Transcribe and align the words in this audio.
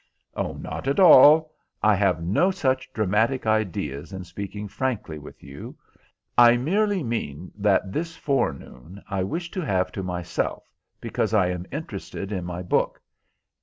"Oh, 0.33 0.53
not 0.53 0.87
at 0.87 0.99
all. 0.99 1.53
I 1.83 1.93
have 1.93 2.23
no 2.23 2.49
such 2.49 2.91
dramatic 2.91 3.45
ideas 3.45 4.11
in 4.11 4.23
speaking 4.23 4.67
frankly 4.67 5.19
with 5.19 5.43
you. 5.43 5.75
I 6.35 6.57
merely 6.57 7.03
mean 7.03 7.51
that 7.53 7.91
this 7.93 8.15
forenoon 8.15 9.03
I 9.11 9.21
wish 9.21 9.51
to 9.51 9.61
have 9.61 9.91
to 9.91 10.01
myself, 10.01 10.65
because 11.01 11.35
I 11.35 11.49
am 11.49 11.67
interested 11.71 12.31
in 12.31 12.45
my 12.45 12.63
book. 12.63 12.99